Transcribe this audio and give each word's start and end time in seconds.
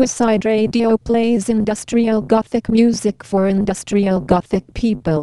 Suicide 0.00 0.46
Radio 0.46 0.96
plays 0.96 1.50
industrial 1.50 2.22
gothic 2.22 2.70
music 2.70 3.22
for 3.22 3.46
industrial 3.46 4.18
gothic 4.18 4.64
people. 4.72 5.20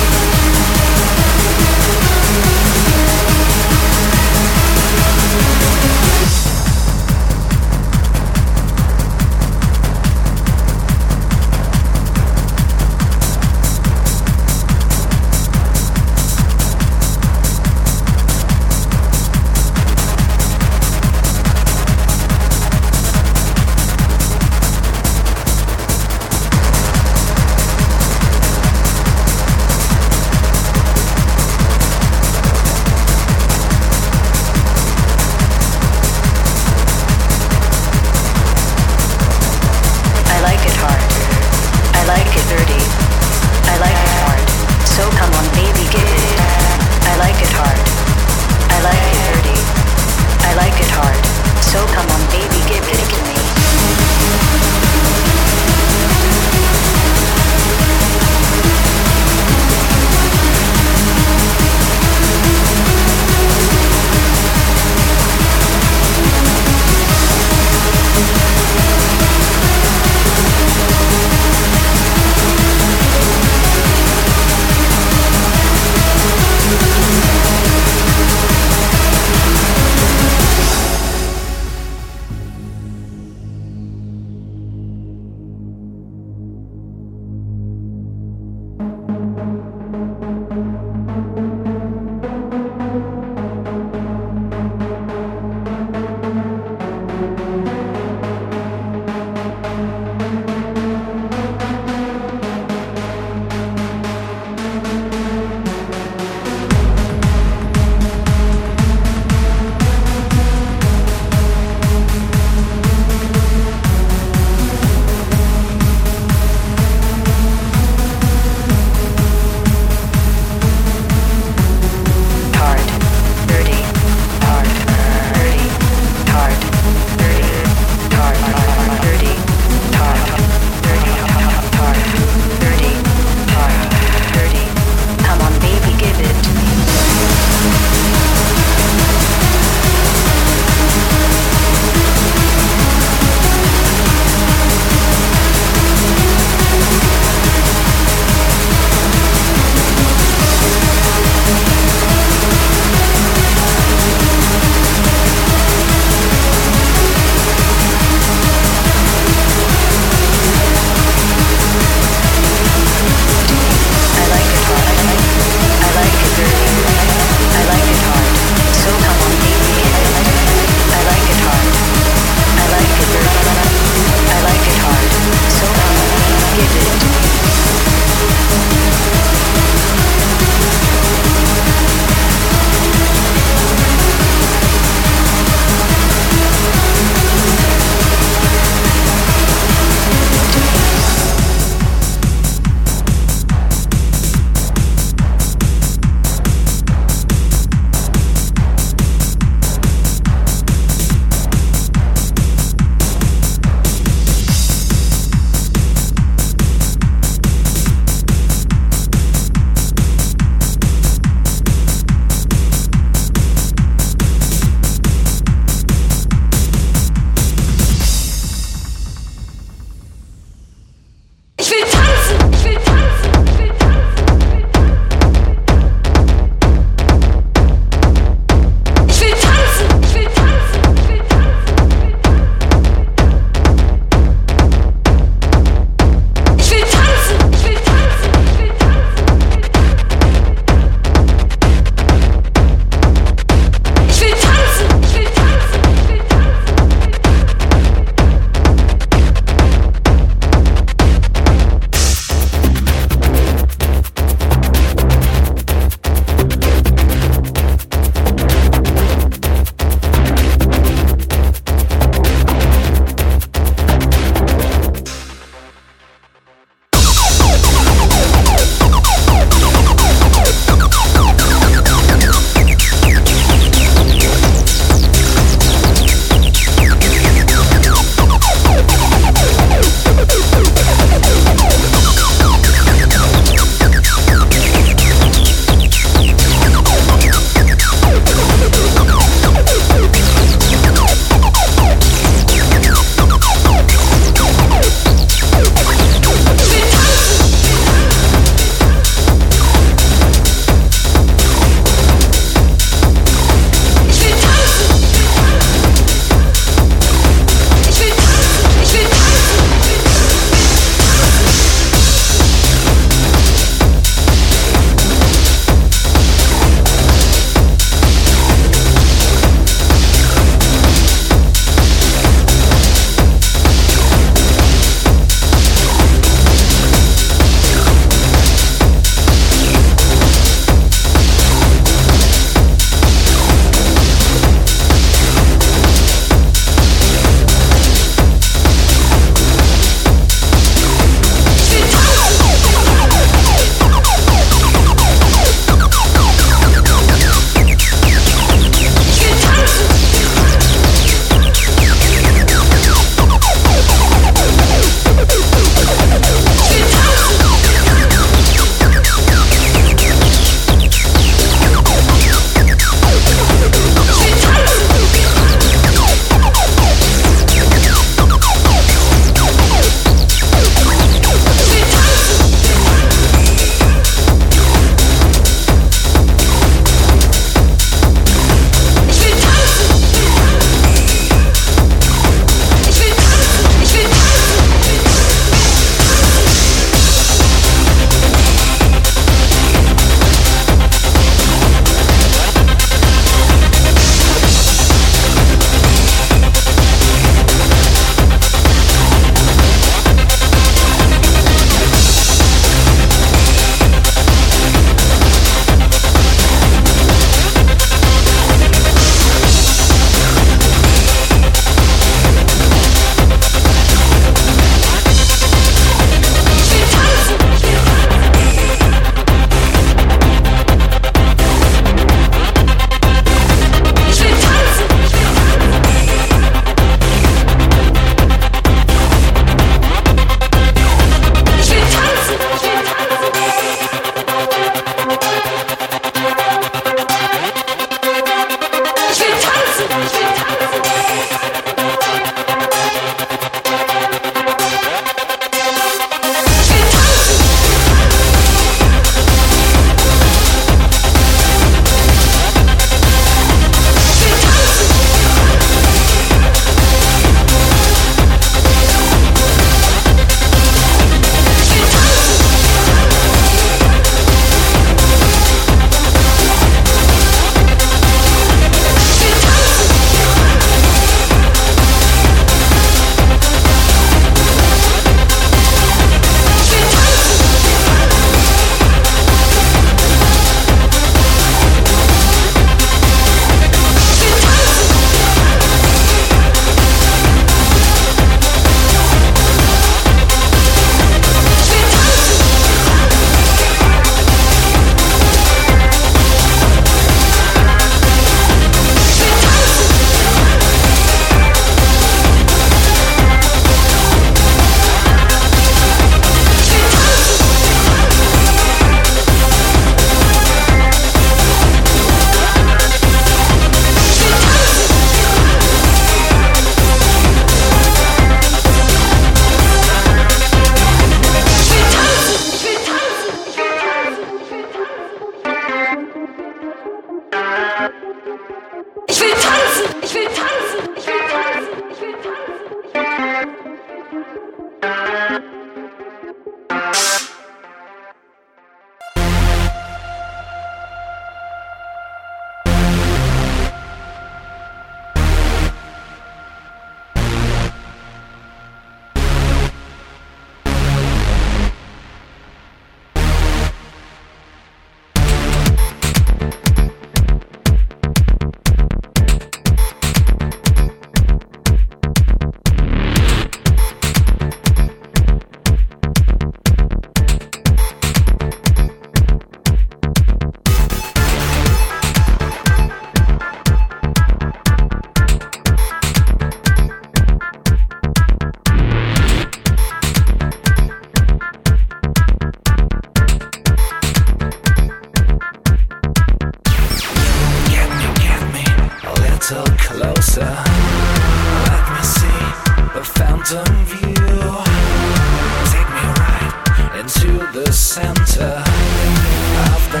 of 598.36 599.92
the 599.92 600.00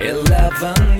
9-11 0.00 0.93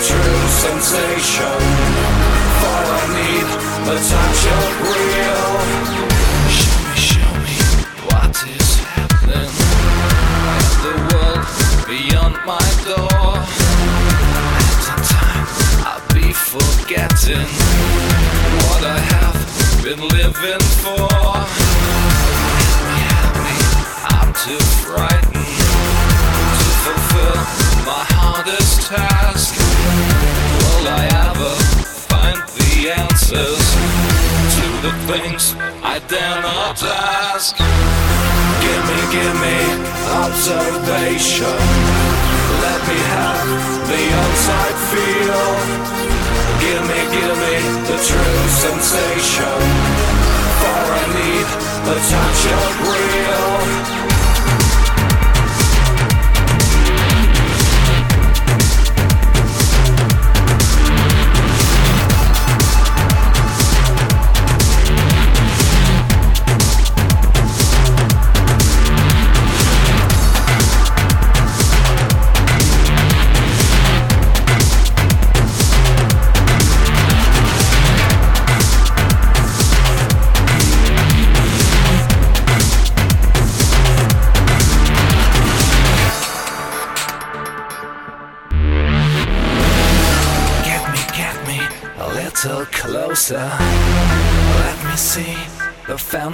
true 0.00 0.46
sensation. 0.62 1.58
For 2.60 2.80
I 2.86 3.02
need 3.18 3.48
the 3.86 3.96
touch 3.98 4.42
of 4.54 4.70
real. 4.86 5.50
Show 6.54 6.78
me, 6.86 6.94
show 6.94 7.32
me 7.42 7.58
what 8.06 8.34
is 8.46 8.68
happening 8.94 9.50
in 10.54 10.70
the 10.86 10.94
world 11.10 11.42
beyond 11.90 12.34
my 12.46 12.66
door. 12.86 13.42
At 14.62 14.78
the 14.86 14.96
time, 15.02 15.46
I'll 15.82 16.06
be 16.14 16.30
forgetting 16.32 17.48
what 18.70 18.82
I 18.86 18.98
have 18.98 19.38
been 19.82 20.00
living 20.00 20.64
for. 20.78 21.10
Help 22.62 22.82
me, 22.86 23.02
help 23.02 23.34
me, 23.46 23.56
I'm 24.14 24.30
too 24.46 24.62
frightened 24.86 25.58
to 26.54 26.68
fulfill 26.86 27.40
my 27.84 28.04
hardest 28.14 28.86
task. 28.86 29.67
Will 29.88 30.88
I 30.88 31.04
ever 31.28 31.54
find 32.12 32.40
the 32.58 32.72
answers 32.92 33.64
to 34.56 34.64
the 34.84 34.92
things 35.08 35.54
I 35.82 35.98
dare 36.08 36.42
not 36.42 36.82
ask? 36.82 37.56
Give 38.64 38.82
me, 38.88 39.00
give 39.16 39.36
me 39.40 39.58
observation. 40.24 41.58
Let 42.64 42.80
me 42.88 42.98
have 43.16 43.48
the 43.90 44.02
on-site 44.22 44.80
feel. 44.90 45.44
Give 46.64 46.82
me, 46.90 47.00
give 47.16 47.36
me 47.44 47.56
the 47.88 47.98
true 48.08 48.40
sensation. 48.64 49.58
For 50.60 50.80
I 51.00 51.04
need 51.18 51.48
the 51.88 51.96
touch 52.12 52.42
of 52.60 52.70
real. 52.92 54.27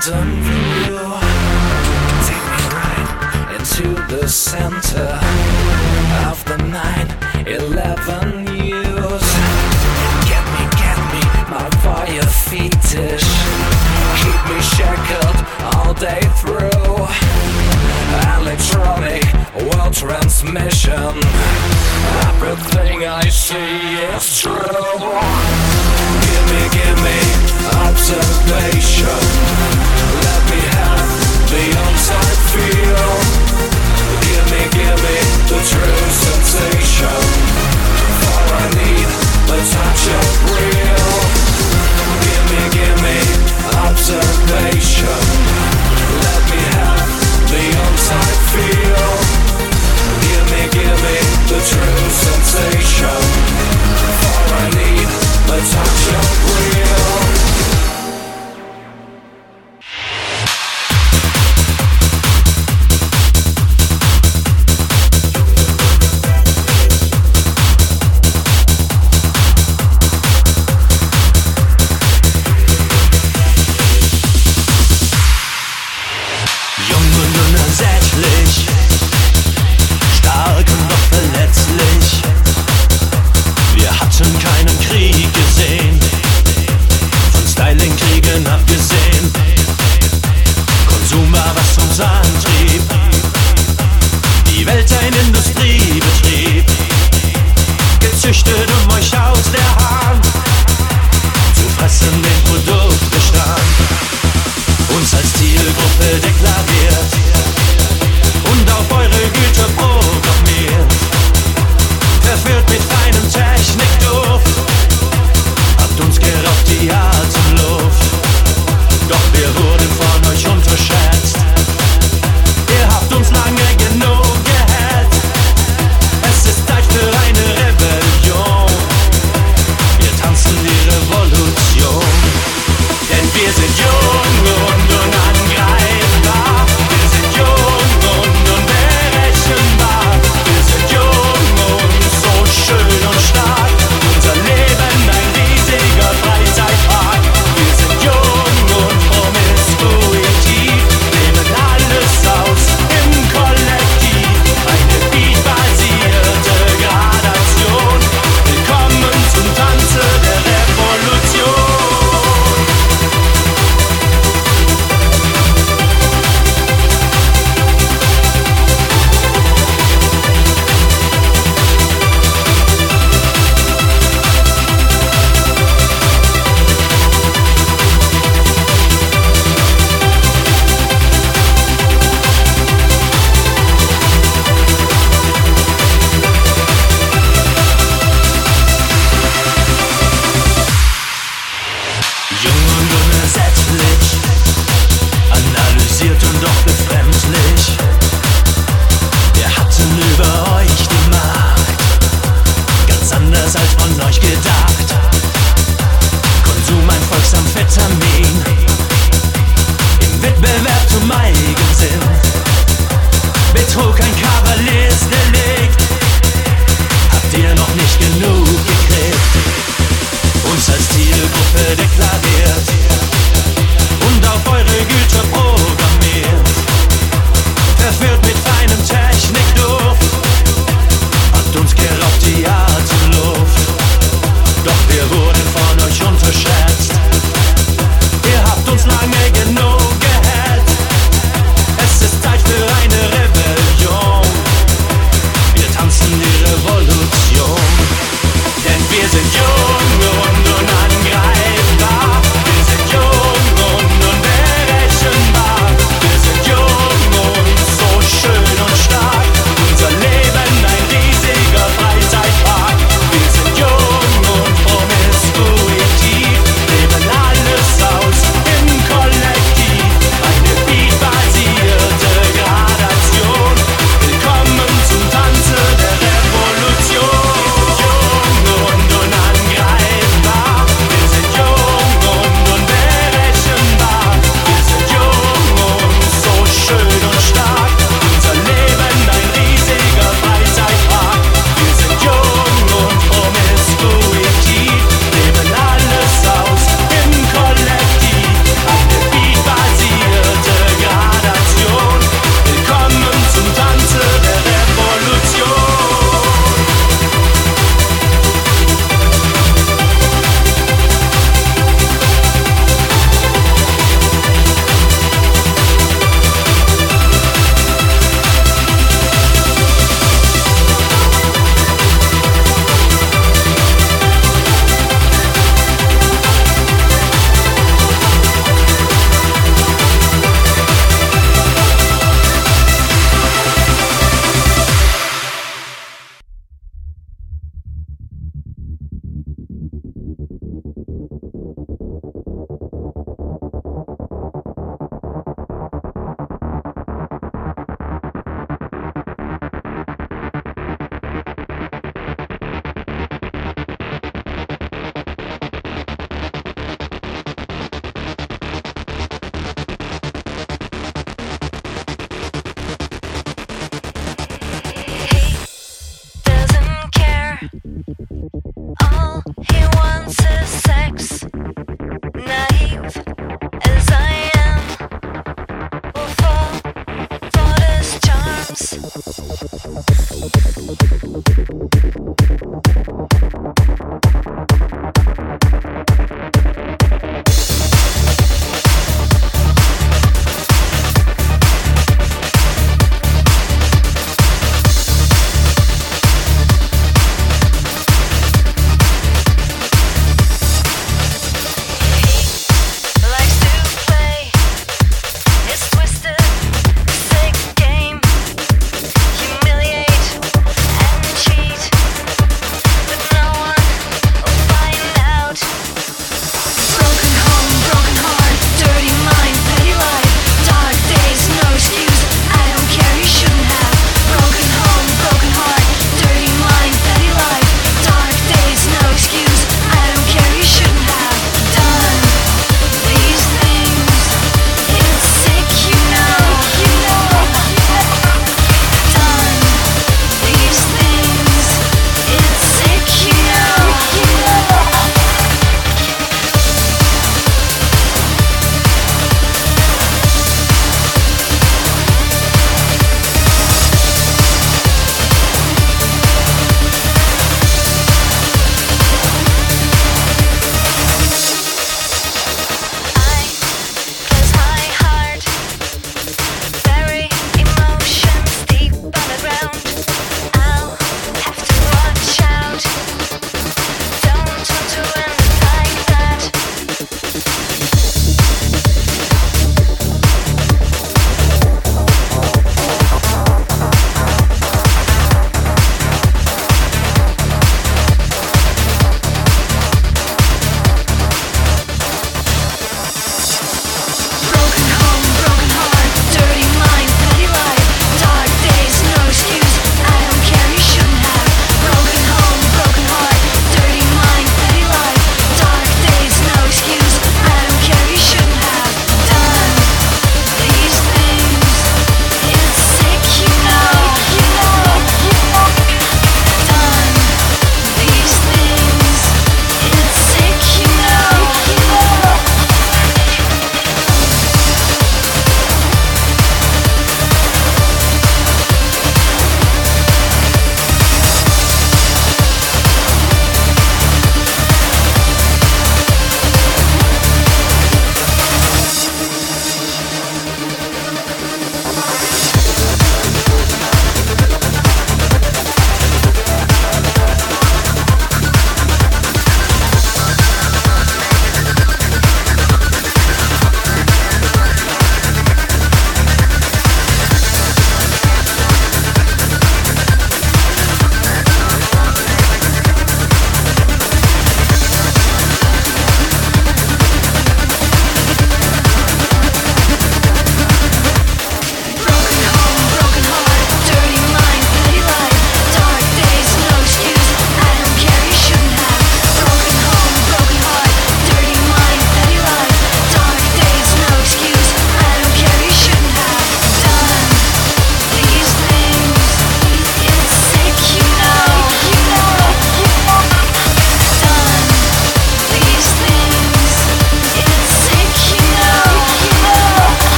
The 0.00 0.39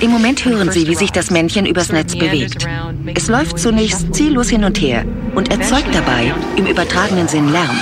Im 0.00 0.10
Moment 0.10 0.44
hören 0.44 0.70
Sie, 0.70 0.86
wie 0.86 0.94
sich 0.94 1.12
das 1.12 1.30
Männchen 1.30 1.64
übers 1.64 1.90
Netz 1.90 2.14
bewegt. 2.14 2.66
Es 3.14 3.28
läuft 3.28 3.58
zunächst 3.58 4.14
ziellos 4.14 4.50
hin 4.50 4.64
und 4.64 4.80
her 4.80 5.04
und 5.34 5.50
erzeugt 5.50 5.94
dabei 5.94 6.34
im 6.56 6.66
übertragenen 6.66 7.26
Sinn 7.26 7.50
Lärm. 7.50 7.80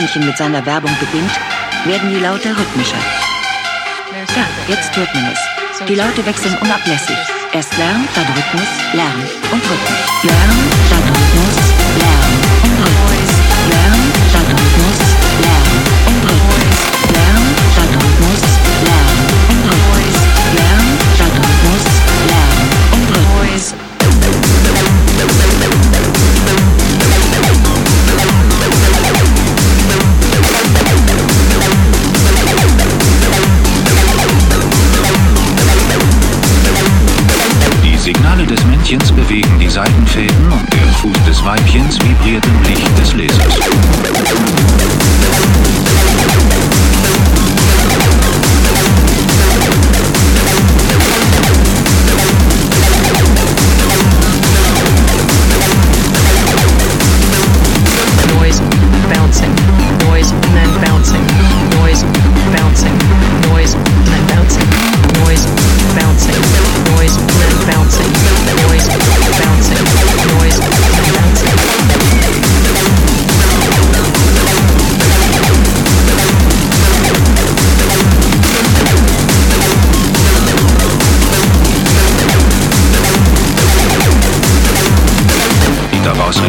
Männchen 0.00 0.24
mit 0.24 0.38
seiner 0.38 0.64
Werbung 0.64 0.96
beginnt, 0.98 1.30
werden 1.84 2.08
die 2.08 2.20
Laute 2.20 2.56
rhythmischer. 2.56 2.96
Da, 4.34 4.72
jetzt 4.72 4.96
hört 4.96 5.14
man 5.14 5.26
es. 5.26 5.84
Die 5.86 5.94
Laute 5.94 6.24
wechseln 6.24 6.56
unablässig. 6.62 7.18
Erst 7.52 7.76
Lärm, 7.76 8.08
dann 8.14 8.24
Rhythmus, 8.24 8.68
Lärm 8.94 9.20
und 9.52 9.60
Rhythmus. 9.60 10.22
Lärm, 10.22 10.56
dann 10.88 11.02
Rhythmus, 11.02 11.39
Weibchens 41.44 41.98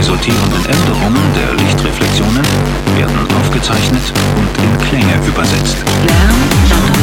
resultierenden 0.01 0.65
Änderungen 0.65 1.21
der 1.35 1.53
Lichtreflexionen 1.63 2.41
werden 2.97 3.17
aufgezeichnet 3.39 4.01
und 4.35 4.63
in 4.63 4.77
Klänge 4.87 5.27
übersetzt. 5.27 5.77
Lärm, 6.07 7.00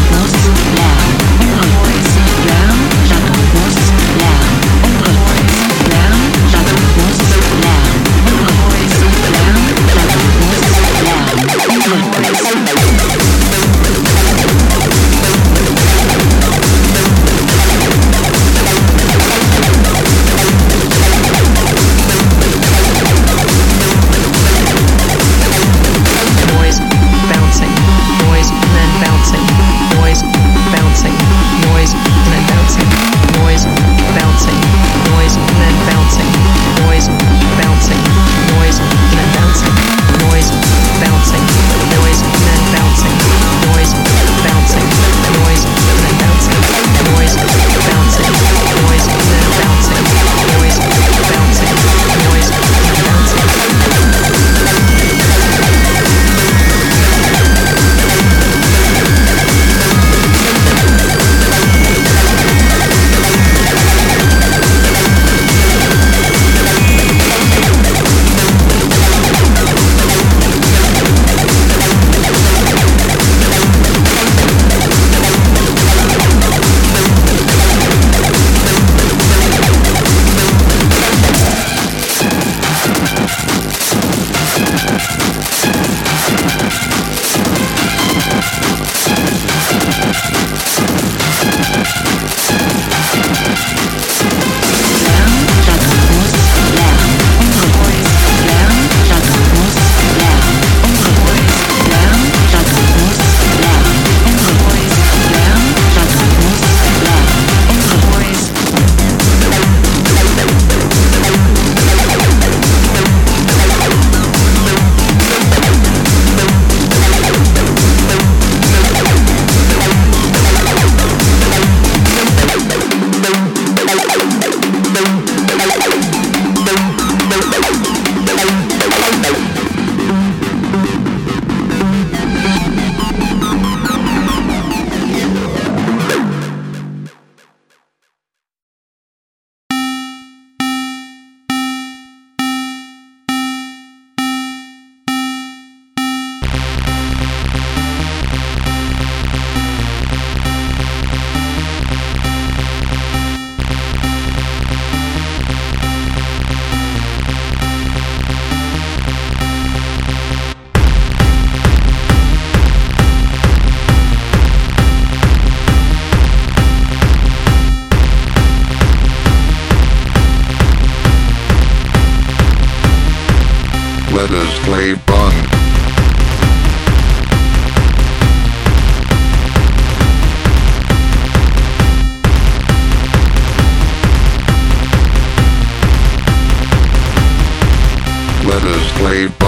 play 189.09 189.48